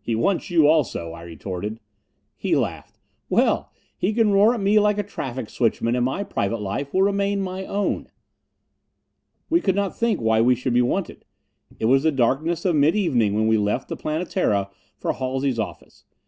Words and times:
"He 0.00 0.14
wants 0.14 0.50
you, 0.50 0.68
also," 0.68 1.10
I 1.14 1.22
retorted. 1.22 1.80
He 2.36 2.54
laughed. 2.54 3.00
"Well, 3.28 3.72
he 3.98 4.12
can 4.12 4.30
roar 4.30 4.54
at 4.54 4.60
me 4.60 4.78
like 4.78 4.98
a 4.98 5.02
traffic 5.02 5.50
switchman 5.50 5.96
and 5.96 6.04
my 6.04 6.22
private 6.22 6.60
life 6.60 6.94
will 6.94 7.02
remain 7.02 7.40
my 7.42 7.66
own." 7.66 8.08
We 9.50 9.60
could 9.60 9.74
not 9.74 9.98
think 9.98 10.20
why 10.20 10.40
we 10.42 10.54
should 10.54 10.74
be 10.74 10.82
wanted. 10.82 11.24
It 11.80 11.86
was 11.86 12.04
the 12.04 12.12
darkness 12.12 12.64
of 12.64 12.76
mid 12.76 12.94
evening 12.94 13.34
when 13.34 13.48
we 13.48 13.58
left 13.58 13.88
the 13.88 13.96
Planetara 13.96 14.70
for 14.96 15.12
Halsey's 15.14 15.58
office. 15.58 16.04